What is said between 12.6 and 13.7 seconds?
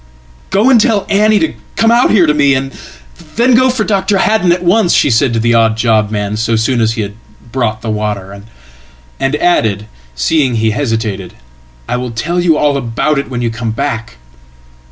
about it when you